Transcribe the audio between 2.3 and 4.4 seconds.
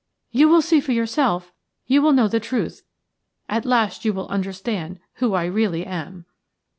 truth. At last you will